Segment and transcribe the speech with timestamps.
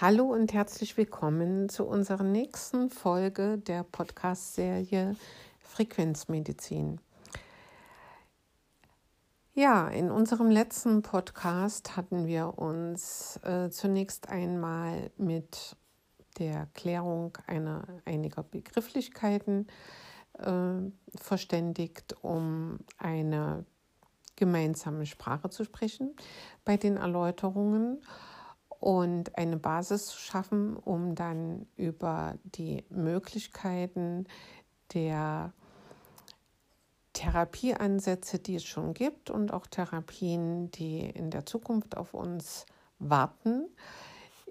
[0.00, 5.16] Hallo und herzlich willkommen zu unserer nächsten Folge der Podcast-Serie
[5.58, 7.00] Frequenzmedizin.
[9.54, 15.74] Ja, in unserem letzten Podcast hatten wir uns äh, zunächst einmal mit
[16.38, 19.66] der Klärung einer, einiger Begrifflichkeiten
[20.34, 20.74] äh,
[21.16, 23.66] verständigt, um eine
[24.36, 26.14] gemeinsame Sprache zu sprechen
[26.64, 28.00] bei den Erläuterungen
[28.80, 34.26] und eine Basis zu schaffen, um dann über die Möglichkeiten
[34.94, 35.52] der
[37.12, 42.64] Therapieansätze, die es schon gibt und auch Therapien, die in der Zukunft auf uns
[43.00, 43.66] warten,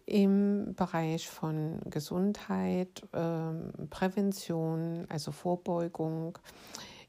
[0.06, 6.38] im Bereich von Gesundheit, äh, Prävention, also Vorbeugung,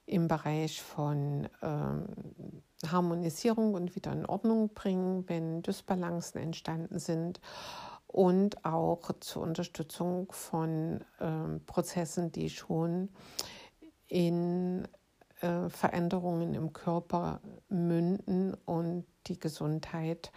[0.08, 7.40] im Bereich von äh, Harmonisierung und wieder in Ordnung bringen, wenn Dysbalancen entstanden sind
[8.06, 13.10] und auch zur Unterstützung von äh, Prozessen, die schon
[14.06, 14.88] in
[15.40, 20.32] äh, Veränderungen im Körper münden und die Gesundheit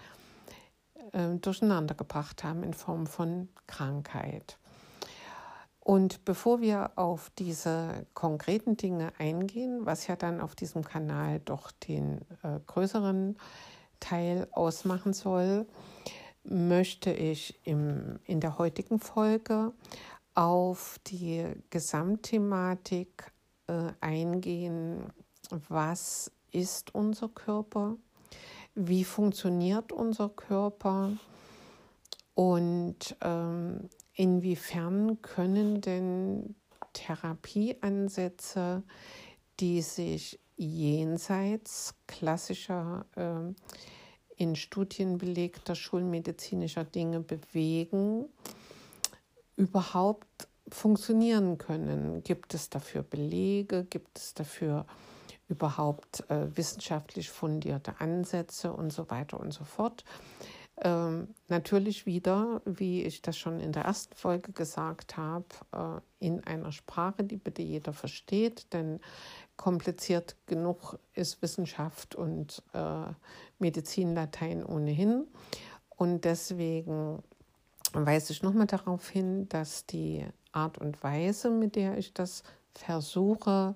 [1.13, 4.57] äh, durcheinander gebracht haben in Form von Krankheit.
[5.83, 11.71] Und bevor wir auf diese konkreten Dinge eingehen, was ja dann auf diesem Kanal doch
[11.71, 13.35] den äh, größeren
[13.99, 15.65] Teil ausmachen soll,
[16.43, 19.73] möchte ich im, in der heutigen Folge
[20.35, 23.31] auf die Gesamtthematik
[23.67, 25.11] äh, eingehen,
[25.67, 27.97] was ist unser Körper,
[28.75, 31.11] wie funktioniert unser Körper?
[32.33, 33.89] Und ähm,
[34.21, 36.53] inwiefern können denn
[36.93, 38.83] Therapieansätze,
[39.59, 43.51] die sich jenseits klassischer äh,
[44.35, 48.25] in Studien belegter schulmedizinischer Dinge bewegen,
[49.55, 52.21] überhaupt funktionieren können.
[52.23, 53.85] Gibt es dafür Belege?
[53.85, 54.85] Gibt es dafür
[55.49, 60.05] überhaupt äh, wissenschaftlich fundierte Ansätze und so weiter und so fort?
[60.83, 66.43] Ähm, natürlich wieder, wie ich das schon in der ersten Folge gesagt habe, äh, in
[66.45, 68.99] einer Sprache, die bitte jeder versteht, denn
[69.57, 73.13] kompliziert genug ist Wissenschaft und äh,
[73.59, 75.27] Medizinlatein ohnehin.
[75.89, 77.21] Und deswegen
[77.93, 82.41] weise ich nochmal darauf hin, dass die Art und Weise, mit der ich das
[82.73, 83.75] versuche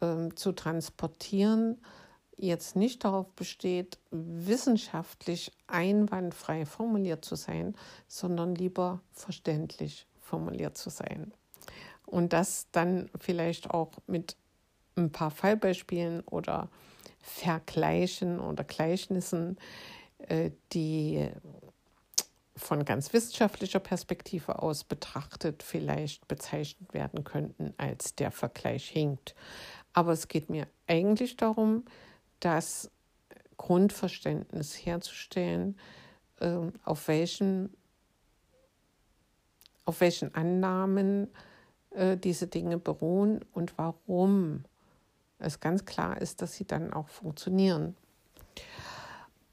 [0.00, 1.78] äh, zu transportieren,
[2.38, 7.74] jetzt nicht darauf besteht, wissenschaftlich einwandfrei formuliert zu sein,
[8.06, 11.32] sondern lieber verständlich formuliert zu sein.
[12.06, 14.36] Und das dann vielleicht auch mit
[14.96, 16.68] ein paar Fallbeispielen oder
[17.20, 19.58] Vergleichen oder Gleichnissen,
[20.18, 21.28] äh, die
[22.56, 29.34] von ganz wissenschaftlicher Perspektive aus betrachtet vielleicht bezeichnet werden könnten als der Vergleich hinkt.
[29.92, 31.84] Aber es geht mir eigentlich darum,
[32.40, 32.90] das
[33.56, 35.78] Grundverständnis herzustellen,
[36.40, 37.70] ähm, auf welchen,
[39.84, 41.28] auf welchen Annahmen
[41.90, 44.64] äh, diese Dinge beruhen und warum
[45.38, 47.96] es ganz klar ist, dass sie dann auch funktionieren.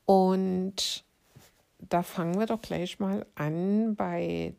[0.06, 1.04] Und
[1.80, 4.54] da fangen wir doch gleich mal an bei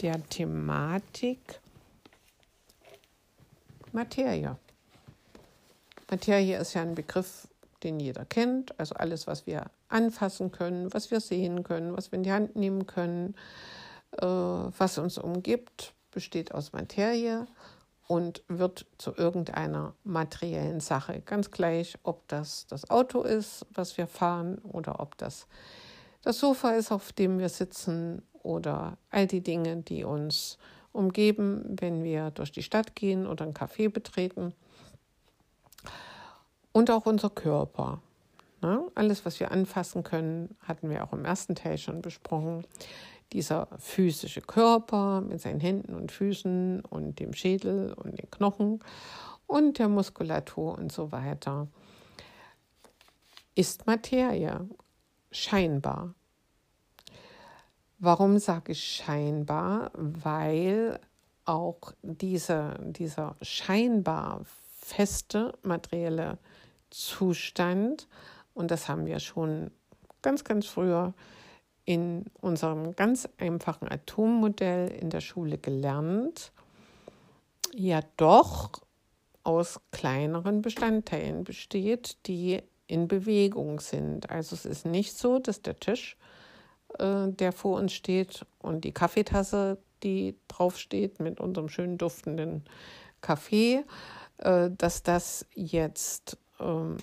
[0.00, 1.60] der Thematik
[3.92, 4.56] Materie.
[6.12, 7.48] Materie ist ja ein Begriff,
[7.82, 12.18] den jeder kennt, also alles, was wir anfassen können, was wir sehen können, was wir
[12.18, 13.34] in die Hand nehmen können,
[14.18, 17.46] äh, was uns umgibt, besteht aus Materie
[18.08, 21.22] und wird zu irgendeiner materiellen Sache.
[21.24, 25.46] Ganz gleich, ob das das Auto ist, was wir fahren, oder ob das
[26.20, 30.58] das Sofa ist, auf dem wir sitzen oder all die Dinge, die uns
[30.92, 34.52] umgeben, wenn wir durch die Stadt gehen oder ein Café betreten.
[36.72, 38.00] Und auch unser Körper.
[38.62, 38.82] Ne?
[38.94, 42.64] Alles, was wir anfassen können, hatten wir auch im ersten Teil schon besprochen.
[43.32, 48.80] Dieser physische Körper mit seinen Händen und Füßen und dem Schädel und den Knochen
[49.46, 51.68] und der Muskulatur und so weiter
[53.54, 54.66] ist Materie
[55.30, 56.14] scheinbar.
[57.98, 59.90] Warum sage ich scheinbar?
[59.94, 60.98] Weil
[61.44, 64.42] auch diese, dieser scheinbar
[64.80, 66.38] feste materielle
[66.92, 68.06] Zustand,
[68.54, 69.70] und das haben wir schon
[70.20, 71.14] ganz, ganz früher
[71.84, 76.52] in unserem ganz einfachen Atommodell in der Schule gelernt,
[77.74, 78.70] ja doch
[79.42, 84.30] aus kleineren Bestandteilen besteht, die in Bewegung sind.
[84.30, 86.16] Also es ist nicht so, dass der Tisch
[86.98, 92.64] äh, der vor uns steht und die Kaffeetasse, die draufsteht mit unserem schönen duftenden
[93.20, 93.84] Kaffee,
[94.38, 96.96] äh, dass das jetzt ähm,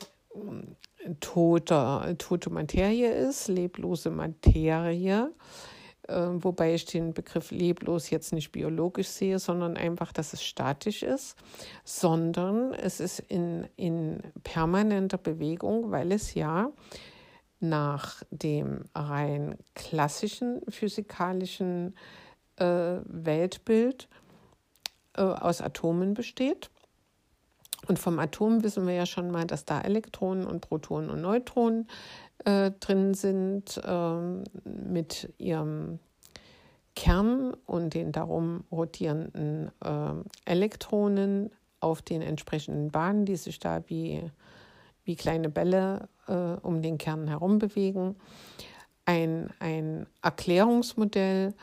[1.20, 5.32] tote, tote Materie ist, leblose Materie.
[6.10, 11.04] Äh, wobei ich den Begriff leblos jetzt nicht biologisch sehe, sondern einfach, dass es statisch
[11.04, 11.38] ist,
[11.84, 16.72] sondern es ist in, in permanenter Bewegung, weil es ja
[17.60, 21.96] nach dem rein klassischen physikalischen
[22.56, 24.08] äh, Weltbild
[25.16, 26.72] äh, aus Atomen besteht.
[27.88, 31.88] Und vom Atom wissen wir ja schon mal, dass da Elektronen und Protonen und Neutronen
[32.46, 36.00] äh, drin sind ähm, mit ihrem
[36.96, 44.30] Kern und den darum rotierenden äh, Elektronen auf den entsprechenden Bahnen, die sich da wie,
[45.06, 48.16] wie kleine Bälle äh, um den Kern herum bewegen.
[49.06, 51.54] Ein, ein Erklärungsmodell,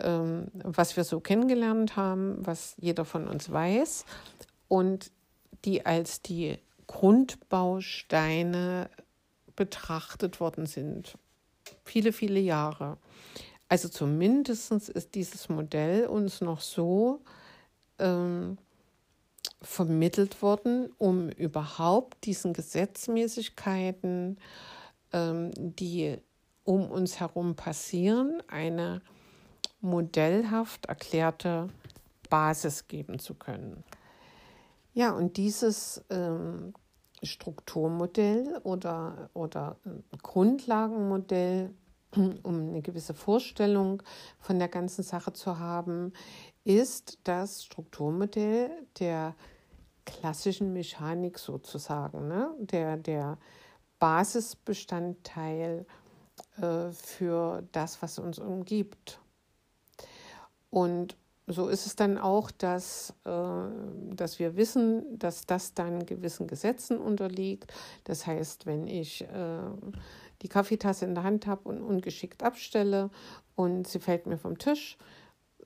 [0.00, 4.04] ähm, was wir so kennengelernt haben, was jeder von uns weiß
[4.68, 5.10] und
[5.64, 8.90] die als die Grundbausteine
[9.56, 11.16] betrachtet worden sind.
[11.84, 12.98] Viele, viele Jahre.
[13.68, 17.20] Also zumindest ist dieses Modell uns noch so
[17.98, 18.58] ähm,
[19.62, 24.38] vermittelt worden, um überhaupt diesen Gesetzmäßigkeiten,
[25.12, 26.18] ähm, die
[26.64, 29.00] um uns herum passieren, eine
[29.80, 31.68] modellhaft erklärte
[32.28, 33.84] Basis geben zu können.
[34.94, 36.72] Ja, und dieses ähm,
[37.22, 41.74] Strukturmodell oder, oder äh, Grundlagenmodell,
[42.14, 44.02] um eine gewisse Vorstellung
[44.38, 46.12] von der ganzen Sache zu haben,
[46.62, 48.70] ist das Strukturmodell
[49.00, 49.34] der
[50.06, 52.54] klassischen Mechanik sozusagen, ne?
[52.58, 53.38] der, der
[53.98, 55.86] Basisbestandteil
[56.58, 59.20] äh, für das, was uns umgibt.
[60.70, 63.30] Und so ist es dann auch, dass, äh,
[64.14, 67.72] dass wir wissen, dass das dann gewissen Gesetzen unterliegt.
[68.04, 69.58] Das heißt, wenn ich äh,
[70.42, 73.10] die Kaffeetasse in der Hand habe und ungeschickt abstelle
[73.56, 74.96] und sie fällt mir vom Tisch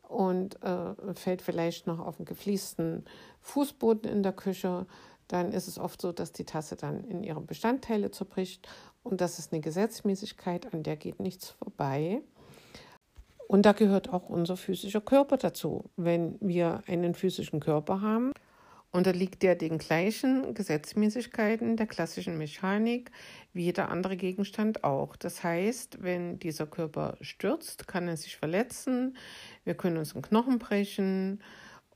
[0.08, 3.04] und äh, fällt vielleicht noch auf den gefliesten
[3.40, 4.86] Fußboden in der Küche,
[5.28, 8.66] dann ist es oft so, dass die Tasse dann in ihre Bestandteile zerbricht
[9.02, 12.22] und das ist eine Gesetzmäßigkeit, an der geht nichts vorbei.
[13.48, 15.90] Und da gehört auch unser physischer Körper dazu.
[15.96, 18.32] Wenn wir einen physischen Körper haben,
[18.92, 23.10] unterliegt der den gleichen Gesetzmäßigkeiten der klassischen Mechanik
[23.54, 25.16] wie jeder andere Gegenstand auch.
[25.16, 29.16] Das heißt, wenn dieser Körper stürzt, kann er sich verletzen,
[29.64, 31.40] wir können uns einen Knochen brechen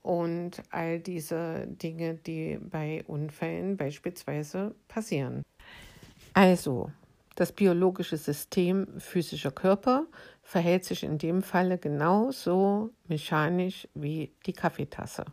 [0.01, 5.43] und all diese Dinge, die bei Unfällen beispielsweise passieren.
[6.33, 6.91] Also,
[7.35, 10.05] das biologische System physischer Körper
[10.43, 15.25] verhält sich in dem Falle genauso mechanisch wie die Kaffeetasse.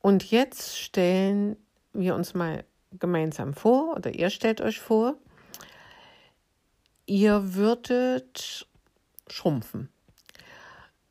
[0.00, 1.56] Und jetzt stellen
[1.92, 2.64] wir uns mal
[2.98, 5.16] gemeinsam vor, oder ihr stellt euch vor,
[7.06, 8.66] ihr würdet
[9.28, 9.90] schrumpfen.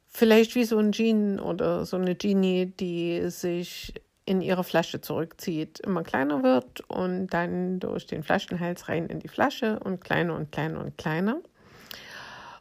[0.07, 3.93] Vielleicht wie so ein Genie oder so eine Genie, die sich
[4.25, 9.27] in ihre Flasche zurückzieht, immer kleiner wird und dann durch den Flaschenhals rein in die
[9.27, 11.39] Flasche und kleiner und kleiner und kleiner.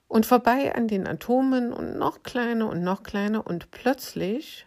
[0.08, 4.66] Und vorbei an den Atomen und noch kleiner und noch kleiner und plötzlich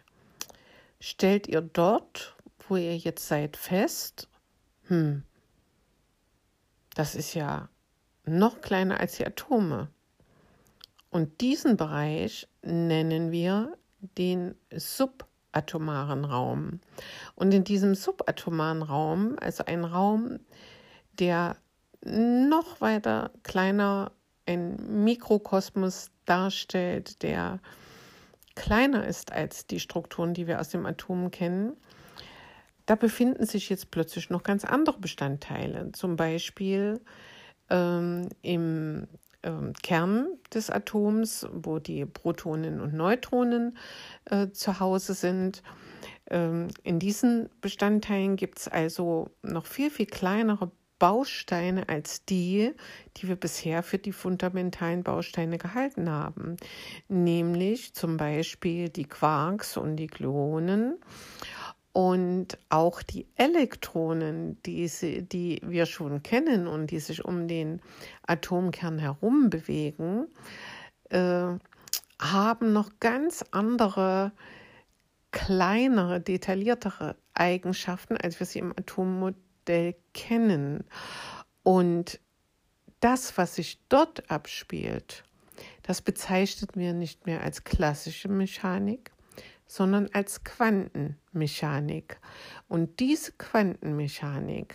[1.00, 2.36] stellt ihr dort,
[2.68, 4.28] wo ihr jetzt seid, fest,
[4.88, 5.22] hm,
[6.94, 7.68] das ist ja
[8.24, 9.88] noch kleiner als die Atome.
[11.08, 13.76] Und diesen Bereich nennen wir
[14.18, 16.80] den Sub subatomaren Raum.
[17.34, 20.38] Und in diesem subatomaren Raum, also ein Raum,
[21.18, 21.56] der
[22.02, 24.12] noch weiter kleiner
[24.50, 27.60] ein Mikrokosmos darstellt, der
[28.54, 31.76] kleiner ist als die Strukturen, die wir aus dem Atom kennen,
[32.86, 35.92] da befinden sich jetzt plötzlich noch ganz andere Bestandteile.
[35.92, 37.00] Zum Beispiel
[37.70, 39.06] ähm, im
[39.42, 43.78] ähm, Kern des Atoms, wo die Protonen und Neutronen
[44.24, 45.62] äh, zu Hause sind.
[46.28, 52.72] Ähm, in diesen Bestandteilen gibt es also noch viel, viel kleinere Bausteine als die,
[53.16, 56.56] die wir bisher für die fundamentalen Bausteine gehalten haben,
[57.08, 60.98] nämlich zum Beispiel die Quarks und die Gluonen
[61.92, 67.80] und auch die Elektronen, die, sie, die wir schon kennen und die sich um den
[68.26, 70.28] Atomkern herum bewegen,
[71.08, 71.46] äh,
[72.20, 74.32] haben noch ganz andere,
[75.32, 79.40] kleinere, detailliertere Eigenschaften, als wir sie im Atommodell
[80.14, 80.84] kennen.
[81.62, 82.20] Und
[83.00, 85.24] das, was sich dort abspielt,
[85.82, 89.12] das bezeichnet wir nicht mehr als klassische Mechanik,
[89.66, 92.20] sondern als Quantenmechanik.
[92.68, 94.74] Und diese Quantenmechanik,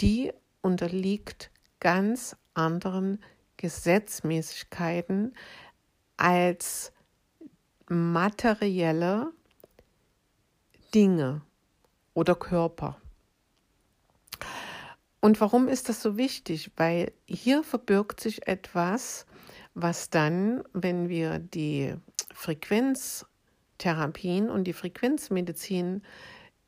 [0.00, 3.22] die unterliegt ganz anderen
[3.56, 5.34] Gesetzmäßigkeiten
[6.16, 6.92] als
[7.88, 9.32] materielle
[10.94, 11.42] Dinge
[12.14, 13.00] oder Körper.
[15.26, 16.70] Und warum ist das so wichtig?
[16.76, 19.26] Weil hier verbirgt sich etwas,
[19.74, 21.96] was dann, wenn wir die
[22.32, 26.02] Frequenztherapien und die Frequenzmedizin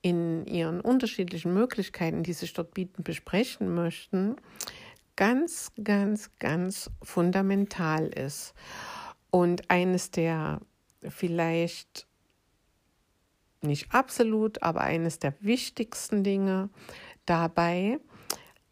[0.02, 4.34] in ihren unterschiedlichen Möglichkeiten, die sich dort bieten, besprechen möchten,
[5.14, 8.54] ganz, ganz, ganz fundamental ist.
[9.30, 10.60] Und eines der
[11.08, 12.08] vielleicht
[13.62, 16.70] nicht absolut, aber eines der wichtigsten Dinge
[17.24, 18.00] dabei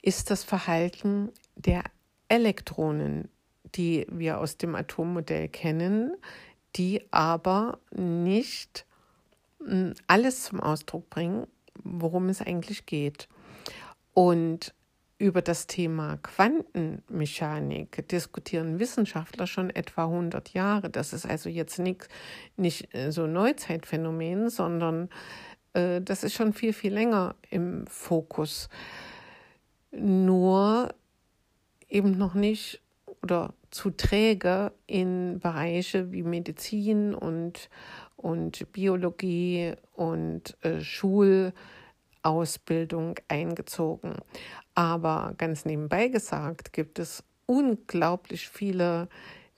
[0.06, 1.82] ist das Verhalten der
[2.28, 3.28] Elektronen,
[3.74, 6.16] die wir aus dem Atommodell kennen,
[6.76, 8.86] die aber nicht
[9.58, 11.48] hm, alles zum Ausdruck bringen,
[11.82, 13.26] worum es eigentlich geht.
[14.14, 14.72] Und
[15.18, 20.88] über das Thema Quantenmechanik diskutieren Wissenschaftler schon etwa 100 Jahre.
[20.88, 22.08] Das ist also jetzt nicht,
[22.56, 25.08] nicht äh, so Neuzeitphänomen, sondern
[25.72, 28.68] äh, das ist schon viel, viel länger im Fokus.
[29.98, 30.94] Nur
[31.88, 32.82] eben noch nicht
[33.22, 37.70] oder zu träge in Bereiche wie Medizin und,
[38.16, 44.16] und Biologie und äh, Schulausbildung eingezogen.
[44.74, 49.08] Aber ganz nebenbei gesagt gibt es unglaublich viele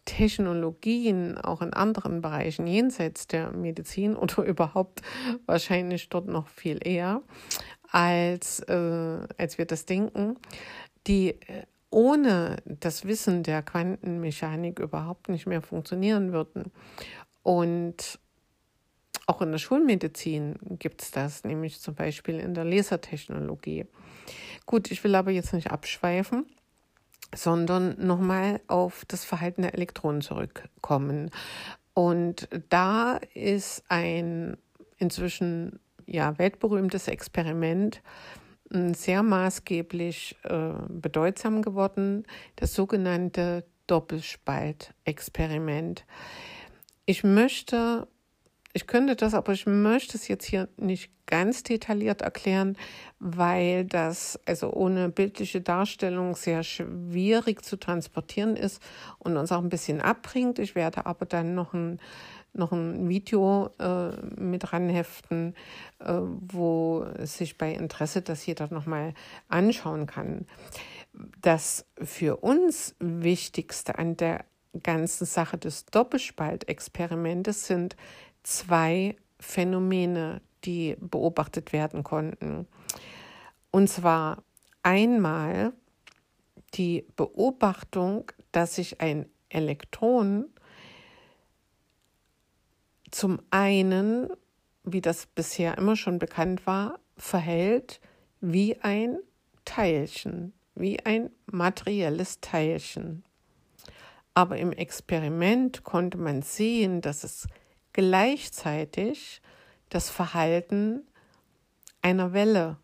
[0.05, 5.03] Technologien auch in anderen Bereichen jenseits der Medizin oder überhaupt
[5.45, 7.23] wahrscheinlich dort noch viel eher,
[7.91, 10.37] als, äh, als wir das denken,
[11.07, 16.71] die äh, ohne das Wissen der Quantenmechanik überhaupt nicht mehr funktionieren würden.
[17.43, 18.19] Und
[19.27, 23.87] auch in der Schulmedizin gibt es das, nämlich zum Beispiel in der Lasertechnologie.
[24.67, 26.47] Gut, ich will aber jetzt nicht abschweifen,
[27.35, 31.31] sondern nochmal auf das Verhalten der Elektronen zurückkommen.
[31.95, 34.57] Und da ist ein
[34.99, 38.01] inzwischen ja, weltberühmtes Experiment
[38.73, 42.25] hm, sehr maßgeblich äh, bedeutsam geworden,
[42.57, 46.05] das sogenannte Doppelspaltexperiment.
[47.07, 48.07] Ich möchte
[48.75, 52.77] ich könnte das, aber ich möchte es jetzt hier nicht ganz detailliert erklären,
[53.19, 58.81] weil das also ohne bildliche Darstellung sehr schwierig zu transportieren ist
[59.19, 60.59] und uns auch ein bisschen abbringt.
[60.59, 61.99] Ich werde aber dann noch ein,
[62.53, 65.55] noch ein Video äh, mit ranheften,
[66.01, 69.15] äh, wo sich bei Interesse das jeder nochmal
[69.49, 70.47] anschauen kann.
[71.41, 74.45] Das für uns Wichtigste an der
[74.83, 77.97] ganzen Sache des Doppelspaltexperimentes sind
[78.43, 82.67] zwei Phänomene, die beobachtet werden konnten.
[83.71, 84.43] Und zwar
[84.83, 85.73] einmal
[86.75, 90.47] die Beobachtung, dass sich ein Elektron
[93.11, 94.31] zum einen,
[94.85, 98.01] wie das bisher immer schon bekannt war, verhält
[98.41, 99.19] wie ein
[99.65, 103.25] Teilchen, wie ein materielles Teilchen.
[104.35, 107.49] Aber im Experiment konnte man sehen, dass es
[107.93, 109.43] gleichzeitig
[109.89, 111.03] das Verhalten
[112.03, 112.77] einer Welle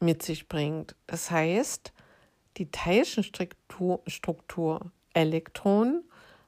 [0.00, 0.94] mit sich bringt.
[1.06, 1.92] Das heißt,
[2.56, 6.04] die Teilchenstruktur Struktur Elektron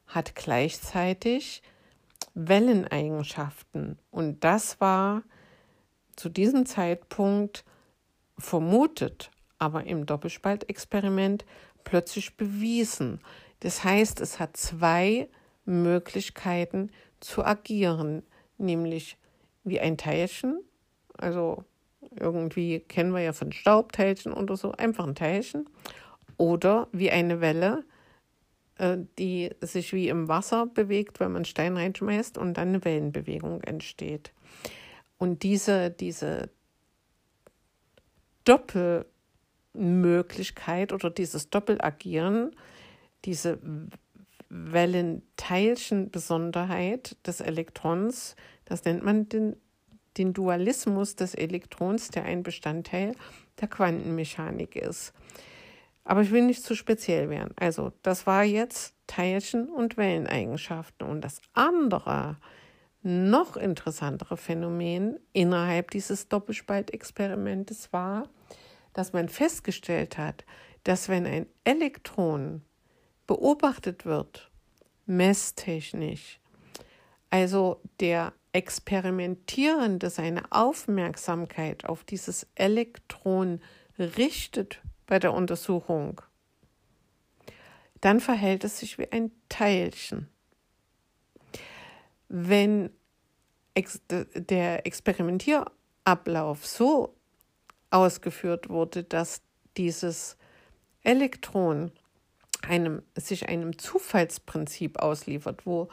[0.07, 1.63] hat gleichzeitig
[2.35, 3.99] Welleneigenschaften.
[4.11, 5.23] Und das war
[6.17, 7.65] zu diesem Zeitpunkt
[8.39, 11.45] vermutet, aber im Doppelspaltexperiment
[11.85, 13.21] plötzlich bewiesen.
[13.61, 15.29] Das heißt, es hat zwei
[15.65, 18.23] Möglichkeiten zu agieren,
[18.59, 19.17] nämlich
[19.65, 20.61] wie ein Teilchen,
[21.17, 21.65] also
[22.17, 25.69] irgendwie kennen wir ja von Staubteilchen oder so, einfach ein Teilchen,
[26.37, 27.85] oder wie eine Welle,
[28.79, 34.33] die sich wie im Wasser bewegt, wenn man Stein reinschmeißt und dann eine Wellenbewegung entsteht.
[35.19, 36.49] Und diese, diese
[38.45, 42.55] Doppelmöglichkeit oder dieses Doppelagieren,
[43.25, 43.59] diese
[44.53, 48.37] Wellenteilchenbesonderheit des Elektrons.
[48.67, 49.57] Das nennt man den,
[50.19, 53.15] den Dualismus des Elektrons, der ein Bestandteil
[53.61, 55.15] der Quantenmechanik ist.
[56.05, 57.55] Aber ich will nicht zu speziell werden.
[57.57, 61.09] Also, das war jetzt Teilchen- und Welleneigenschaften.
[61.09, 62.39] Und das andere,
[63.03, 68.29] noch interessantere Phänomen innerhalb dieses Doppelspaltexperimentes war,
[68.93, 70.45] dass man festgestellt hat,
[70.85, 72.63] dass wenn ein Elektron
[73.27, 74.51] beobachtet wird,
[75.07, 76.41] messtechnisch,
[77.31, 83.61] also der Experimentierende seine Aufmerksamkeit auf dieses Elektron
[83.99, 84.83] richtet
[85.13, 86.23] bei der Untersuchung,
[88.01, 90.31] dann verhält es sich wie ein Teilchen.
[92.31, 92.89] Wenn
[94.35, 97.15] der Experimentierablauf so
[97.91, 99.43] ausgeführt wurde, dass
[99.77, 100.39] dieses
[101.03, 101.93] Elektron
[102.67, 105.91] einem, sich einem Zufallsprinzip ausliefert, wo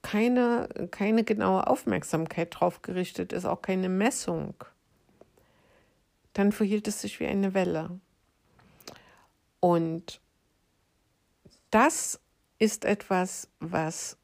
[0.00, 4.54] keine, keine genaue Aufmerksamkeit drauf gerichtet ist, auch keine Messung,
[6.32, 8.00] dann verhielt es sich wie eine Welle.
[9.60, 10.20] Und
[11.70, 12.20] das
[12.58, 14.16] ist etwas, was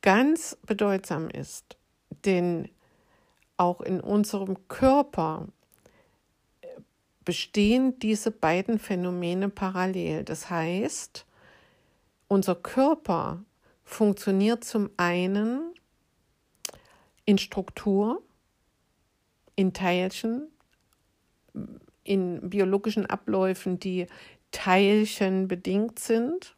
[0.00, 1.76] ganz bedeutsam ist,
[2.24, 2.68] denn
[3.56, 5.48] auch in unserem Körper
[7.24, 10.24] bestehen diese beiden Phänomene parallel.
[10.24, 11.26] Das heißt,
[12.28, 13.44] unser Körper
[13.84, 15.74] funktioniert zum einen
[17.26, 18.22] in Struktur,
[19.56, 20.48] in Teilchen,
[22.08, 24.06] in biologischen Abläufen, die
[24.50, 26.56] teilchenbedingt sind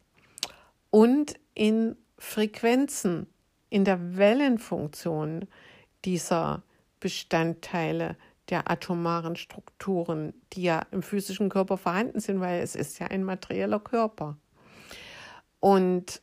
[0.89, 3.27] und in Frequenzen,
[3.69, 5.47] in der Wellenfunktion
[6.05, 6.63] dieser
[6.99, 8.15] Bestandteile
[8.49, 13.23] der atomaren Strukturen, die ja im physischen Körper vorhanden sind, weil es ist ja ein
[13.23, 14.37] materieller Körper.
[15.59, 16.21] Und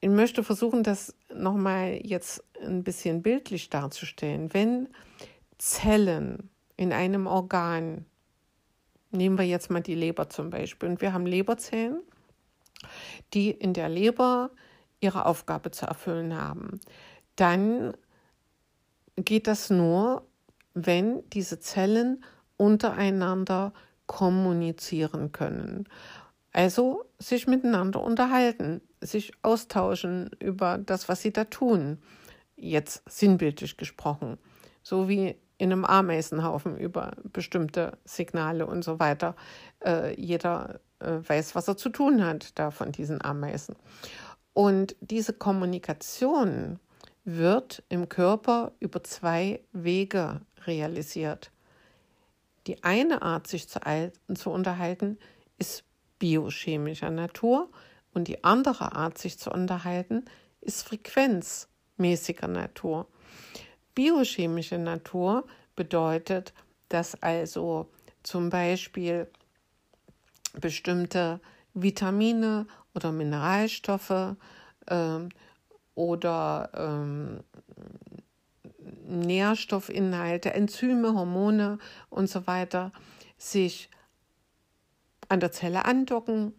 [0.00, 4.52] ich möchte versuchen, das nochmal jetzt ein bisschen bildlich darzustellen.
[4.54, 4.88] Wenn
[5.58, 8.06] Zellen in einem Organ,
[9.10, 12.00] nehmen wir jetzt mal die Leber zum Beispiel, und wir haben Leberzellen,
[13.34, 14.50] die in der Leber
[15.00, 16.80] ihre Aufgabe zu erfüllen haben,
[17.36, 17.94] dann
[19.16, 20.26] geht das nur,
[20.74, 22.24] wenn diese Zellen
[22.56, 23.72] untereinander
[24.06, 25.88] kommunizieren können.
[26.52, 31.98] Also sich miteinander unterhalten, sich austauschen über das, was sie da tun.
[32.56, 34.36] Jetzt sinnbildlich gesprochen,
[34.82, 39.36] so wie in einem Ameisenhaufen über bestimmte Signale und so weiter.
[39.84, 43.76] Äh, jeder äh, weiß, was er zu tun hat da von diesen Ameisen.
[44.54, 46.80] Und diese Kommunikation
[47.24, 51.50] wird im Körper über zwei Wege realisiert.
[52.66, 53.80] Die eine Art, sich zu,
[54.34, 55.18] zu unterhalten,
[55.58, 55.84] ist
[56.18, 57.68] biochemischer Natur
[58.14, 60.24] und die andere Art, sich zu unterhalten,
[60.62, 63.06] ist frequenzmäßiger Natur.
[63.94, 66.52] Biochemische Natur bedeutet,
[66.88, 67.88] dass also
[68.22, 69.28] zum Beispiel
[70.60, 71.40] bestimmte
[71.74, 74.36] Vitamine oder Mineralstoffe
[74.86, 75.18] äh,
[75.94, 77.40] oder ähm,
[79.06, 82.92] Nährstoffinhalte, Enzyme, Hormone und so weiter
[83.38, 83.90] sich
[85.28, 86.54] an der Zelle andocken,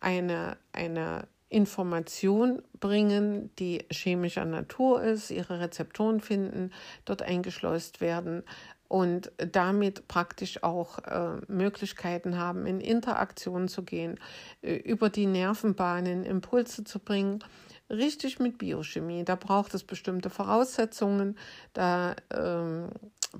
[0.00, 6.72] eine, eine Information bringen, die chemischer Natur ist, ihre Rezeptoren finden,
[7.04, 8.42] dort eingeschleust werden
[8.88, 14.18] und damit praktisch auch äh, Möglichkeiten haben, in Interaktion zu gehen,
[14.62, 17.42] äh, über die Nervenbahnen Impulse zu bringen
[17.90, 19.24] richtig mit Biochemie.
[19.24, 21.36] Da braucht es bestimmte Voraussetzungen,
[21.72, 22.88] da ähm,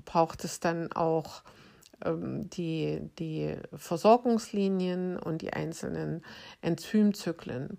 [0.05, 1.43] braucht es dann auch
[2.03, 6.23] die, die Versorgungslinien und die einzelnen
[6.61, 7.77] Enzymzyklen.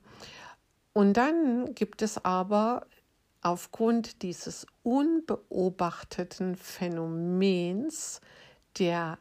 [0.92, 2.86] Und dann gibt es aber
[3.42, 8.20] aufgrund dieses unbeobachteten Phänomens
[8.78, 9.18] der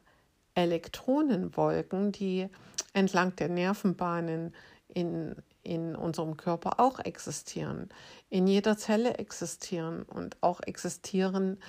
[0.56, 2.48] Elektronenwolken, die
[2.94, 4.56] entlang der Nervenbahnen
[4.88, 7.90] in, in unserem Körper auch existieren,
[8.30, 11.60] in jeder Zelle existieren und auch existieren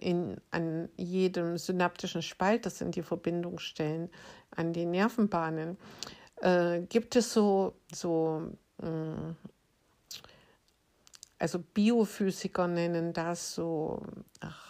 [0.00, 4.10] in, an jedem synaptischen Spalt, das sind die Verbindungsstellen
[4.54, 5.76] an die Nervenbahnen,
[6.40, 8.42] äh, gibt es so, so
[8.80, 9.36] mh, mm,
[11.38, 14.02] also Biophysiker nennen das so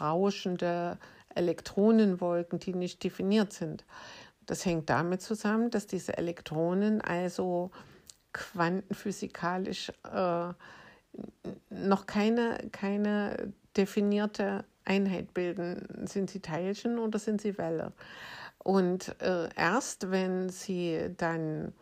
[0.01, 0.99] rauschende
[1.35, 3.85] Elektronenwolken, die nicht definiert sind.
[4.45, 7.71] Das hängt damit zusammen, dass diese Elektronen also
[8.33, 10.53] quantenphysikalisch äh,
[11.71, 16.07] noch keine, keine definierte Einheit bilden.
[16.07, 17.93] Sind sie Teilchen oder sind sie Welle?
[18.59, 21.73] Und äh, erst wenn sie dann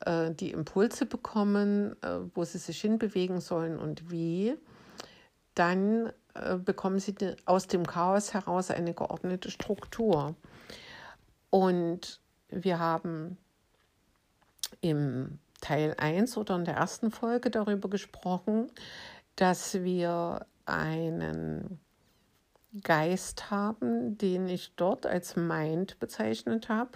[0.00, 4.56] äh, die Impulse bekommen, äh, wo sie sich hinbewegen sollen und wie,
[5.54, 10.34] dann äh, bekommen sie aus dem Chaos heraus eine geordnete Struktur.
[11.50, 13.36] Und wir haben
[14.80, 18.70] im Teil 1 oder in der ersten Folge darüber gesprochen,
[19.36, 21.80] dass wir einen
[22.82, 26.92] Geist haben, den ich dort als Mind bezeichnet habe.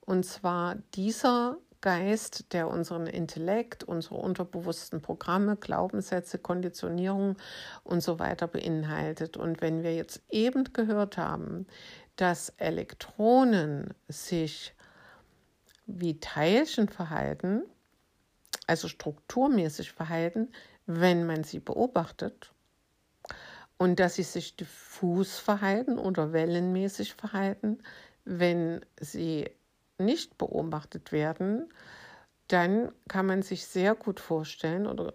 [0.00, 7.36] Und zwar dieser Geist, der unseren Intellekt, unsere unterbewussten Programme, Glaubenssätze, Konditionierung
[7.84, 9.36] und so weiter beinhaltet.
[9.36, 11.66] Und wenn wir jetzt eben gehört haben,
[12.16, 14.74] dass Elektronen sich
[15.86, 17.62] wie Teilchen verhalten,
[18.66, 20.50] also strukturmäßig verhalten,
[20.86, 22.52] wenn man sie beobachtet,
[23.78, 27.78] und dass sie sich diffus verhalten oder wellenmäßig verhalten,
[28.24, 29.50] wenn sie
[29.98, 31.72] nicht beobachtet werden,
[32.48, 35.14] dann kann man sich sehr gut vorstellen oder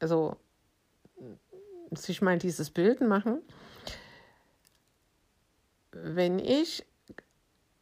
[0.00, 0.36] also
[1.92, 3.42] sich mal dieses Bild machen,
[5.92, 6.86] wenn ich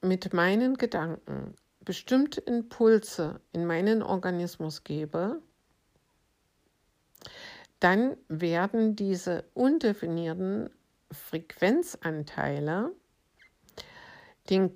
[0.02, 5.40] mit meinen Gedanken bestimmte Impulse in meinen Organismus gebe,
[7.80, 10.70] dann werden diese undefinierten
[11.10, 12.92] Frequenzanteile
[14.48, 14.70] den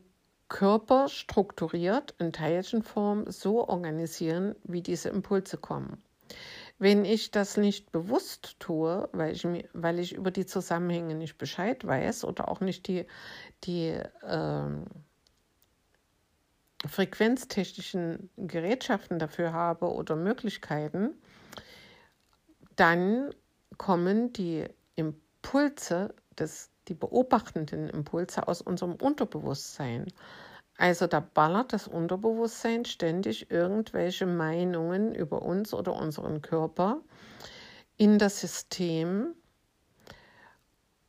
[0.49, 6.03] Körper strukturiert in Teilchenform so organisieren, wie diese Impulse kommen.
[6.79, 11.87] Wenn ich das nicht bewusst tue, weil ich, weil ich über die Zusammenhänge nicht Bescheid
[11.87, 13.07] weiß oder auch nicht die,
[13.65, 14.69] die äh,
[16.87, 21.15] frequenztechnischen Gerätschaften dafür habe oder Möglichkeiten,
[22.77, 23.31] dann
[23.79, 30.07] kommen die Impulse, des, die beobachtenden Impulse aus unserem Unterbewusstsein.
[30.77, 37.01] Also da ballert das Unterbewusstsein ständig irgendwelche Meinungen über uns oder unseren Körper
[37.97, 39.35] in das System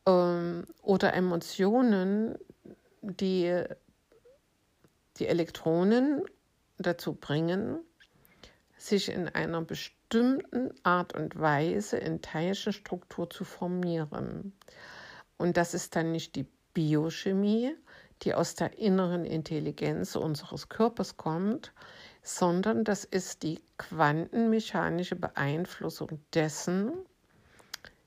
[0.05, 2.37] ähm, oder Emotionen,
[3.01, 3.63] die
[5.17, 6.23] die Elektronen
[6.77, 7.79] dazu bringen,
[8.85, 14.53] sich in einer bestimmten Art und Weise in Teilchenstruktur zu formieren.
[15.37, 17.75] Und das ist dann nicht die Biochemie,
[18.21, 21.73] die aus der inneren Intelligenz unseres Körpers kommt,
[22.21, 26.93] sondern das ist die quantenmechanische Beeinflussung dessen,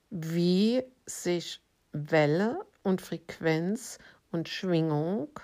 [0.09, 1.61] wie sich
[1.91, 3.99] Welle und Frequenz
[4.31, 5.39] und Schwingung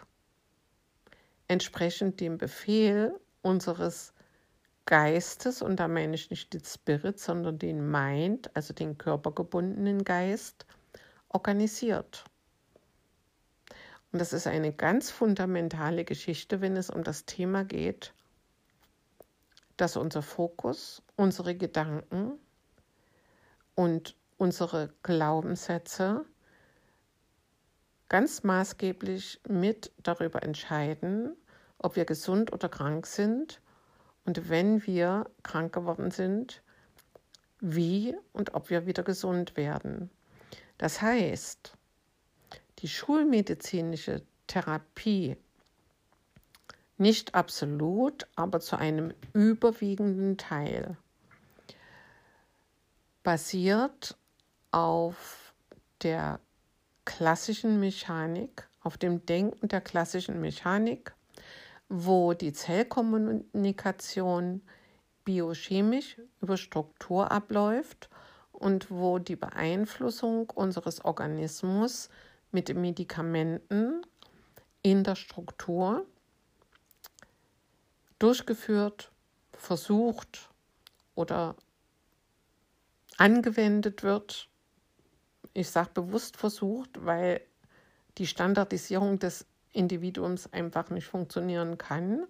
[1.47, 4.14] entsprechend dem Befehl unseres
[4.85, 10.65] Geistes, und da meine ich nicht den Spirit, sondern den Mind, also den körpergebundenen Geist,
[11.29, 12.23] organisiert.
[14.11, 18.13] Und das ist eine ganz fundamentale Geschichte, wenn es um das Thema geht,
[19.75, 22.39] dass unser Fokus, unsere Gedanken
[23.73, 26.25] und unsere Glaubenssätze
[28.07, 31.35] ganz maßgeblich mit darüber entscheiden,
[31.79, 33.59] ob wir gesund oder krank sind
[34.25, 36.61] und wenn wir krank geworden sind,
[37.59, 40.09] wie und ob wir wieder gesund werden.
[40.77, 41.73] Das heißt,
[42.79, 45.37] die schulmedizinische Therapie
[46.97, 50.97] nicht absolut, aber zu einem überwiegenden Teil
[53.23, 54.17] basiert
[54.71, 55.53] auf
[56.03, 56.39] der
[57.05, 61.14] klassischen Mechanik, auf dem Denken der klassischen Mechanik,
[61.89, 64.61] wo die Zellkommunikation
[65.23, 68.09] biochemisch über Struktur abläuft
[68.51, 72.09] und wo die Beeinflussung unseres Organismus
[72.51, 74.05] mit Medikamenten
[74.81, 76.05] in der Struktur
[78.19, 79.11] durchgeführt,
[79.53, 80.49] versucht
[81.15, 81.55] oder
[83.17, 84.49] angewendet wird.
[85.53, 87.41] Ich sage bewusst versucht, weil
[88.17, 89.45] die Standardisierung des
[89.75, 92.25] Individuums einfach nicht funktionieren kann.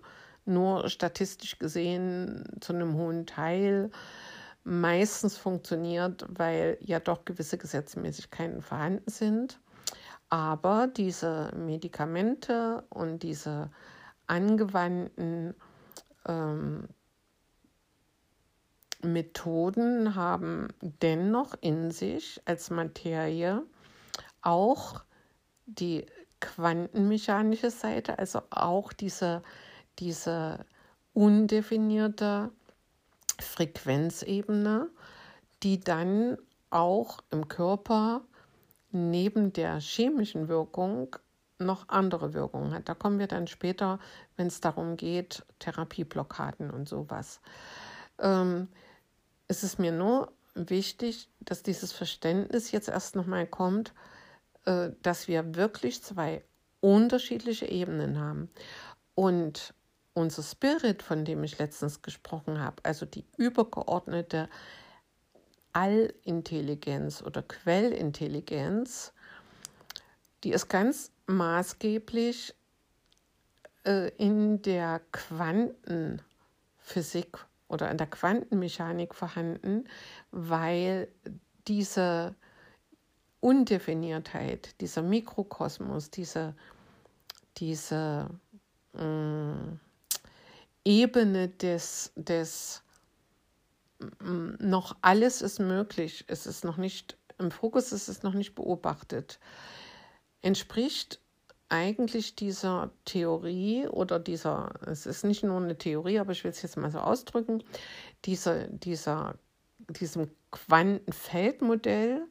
[0.46, 3.90] Nur statistisch gesehen zu einem hohen Teil
[4.64, 9.60] meistens funktioniert, weil ja doch gewisse Gesetzmäßigkeiten vorhanden sind.
[10.30, 13.70] Aber diese Medikamente und diese
[14.28, 15.54] angewandten
[16.28, 16.88] ähm,
[19.04, 23.64] Methoden haben dennoch in sich als Materie
[24.42, 25.04] auch
[25.68, 26.06] die
[26.40, 29.42] quantenmechanische Seite, also auch diese,
[30.00, 30.66] diese
[31.14, 32.52] undefinierte
[33.40, 34.90] Frequenzebene,
[35.64, 36.38] die dann
[36.70, 38.22] auch im Körper
[38.92, 41.16] neben der chemischen Wirkung
[41.58, 42.90] noch andere Wirkungen hat.
[42.90, 44.00] Da kommen wir dann später,
[44.36, 47.40] wenn es darum geht, Therapieblockaden und sowas.
[48.20, 48.68] Ähm,
[49.48, 53.94] es ist mir nur wichtig, dass dieses Verständnis jetzt erst nochmal kommt,
[54.66, 56.44] dass wir wirklich zwei
[56.82, 58.50] unterschiedliche Ebenen haben.
[59.14, 59.74] Und
[60.14, 64.50] unser Spirit, von dem ich letztens gesprochen habe, also die übergeordnete
[65.74, 69.14] Allintelligenz oder Quellintelligenz,
[70.44, 72.56] die ist ganz maßgeblich
[73.86, 79.84] äh, in der Quantenphysik oder in der Quantenmechanik vorhanden,
[80.32, 81.10] weil
[81.68, 82.36] diese
[83.46, 86.56] Undefiniertheit, dieser Mikrokosmos, diese,
[87.58, 88.28] diese
[88.96, 89.54] äh,
[90.84, 92.82] Ebene des, des
[94.20, 98.56] mm, noch alles ist möglich, es ist noch nicht im Fokus, es ist noch nicht
[98.56, 99.40] beobachtet,
[100.42, 101.22] entspricht
[101.70, 106.64] eigentlich dieser Theorie oder dieser, es ist nicht nur eine Theorie, aber ich will es
[106.64, 107.64] jetzt mal so ausdrücken,
[108.26, 109.38] dieser, dieser,
[109.88, 112.26] diesem Quantenfeldmodell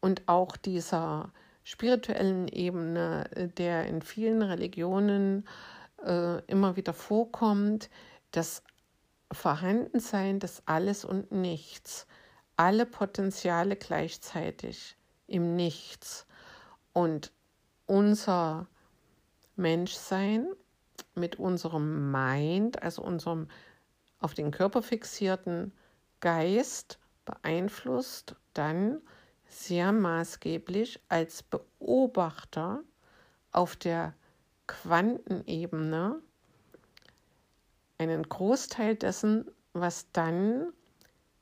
[0.00, 1.32] und auch dieser
[1.64, 3.28] spirituellen Ebene,
[3.58, 5.46] der in vielen Religionen
[6.04, 7.90] äh, immer wieder vorkommt,
[8.30, 8.62] das
[9.32, 12.06] Vorhandensein des Alles und Nichts,
[12.56, 16.26] alle Potenziale gleichzeitig im Nichts.
[16.92, 17.32] Und
[17.86, 18.68] unser
[19.56, 20.46] Menschsein
[21.14, 23.48] mit unserem Mind, also unserem
[24.20, 25.72] auf den Körper fixierten
[26.20, 29.00] Geist beeinflusst dann
[29.48, 32.82] sehr maßgeblich als Beobachter
[33.52, 34.14] auf der
[34.66, 36.20] Quantenebene
[37.98, 40.72] einen Großteil dessen, was dann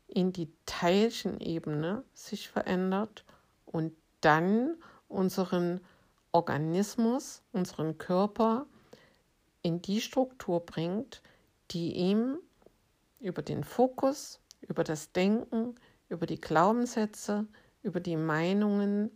[0.07, 3.25] in die Teilchenebene sich verändert
[3.67, 4.77] und dann
[5.09, 5.81] unseren
[6.33, 8.67] Organismus, unseren Körper
[9.63, 11.23] in die Struktur bringt,
[11.71, 12.39] die ihm
[13.21, 15.75] über den Fokus, über das Denken,
[16.09, 17.47] über die Glaubenssätze,
[17.85, 19.11] über die Meinungen,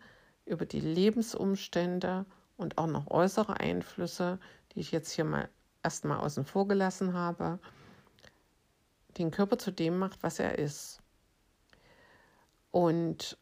[0.44, 2.24] über die Lebensumstände
[2.56, 4.38] und auch noch äußere Einflüsse,
[4.72, 5.48] die ich jetzt hier mal
[5.82, 7.58] erstmal außen vor gelassen habe,
[9.16, 11.00] den Körper zu dem macht, was er ist.
[12.70, 13.38] Und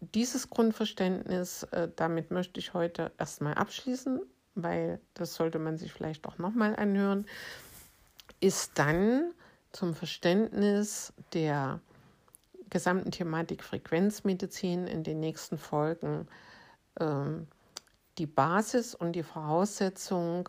[0.00, 4.20] dieses Grundverständnis, äh, damit möchte ich heute erstmal abschließen,
[4.54, 7.26] weil das sollte man sich vielleicht auch nochmal anhören,
[8.40, 9.32] ist dann
[9.72, 11.80] zum Verständnis der
[12.70, 16.28] gesamten Thematik Frequenzmedizin in den nächsten Folgen
[17.00, 17.46] ähm,
[18.18, 20.48] die Basis und die Voraussetzung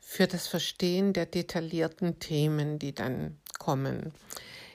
[0.00, 4.12] für das Verstehen der detaillierten Themen, die dann kommen.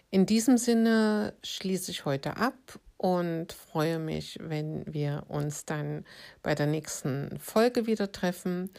[0.09, 6.05] In diesem Sinne schließe ich heute ab und freue mich, wenn wir uns dann
[6.43, 8.69] bei der nächsten Folge wieder treffen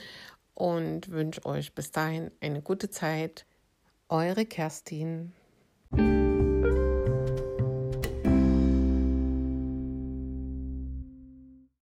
[0.55, 3.47] und wünsche euch bis dahin eine gute Zeit.
[4.09, 5.33] Eure Kerstin.